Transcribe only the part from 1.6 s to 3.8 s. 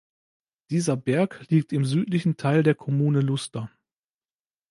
im südlichen Teil der Kommune Luster.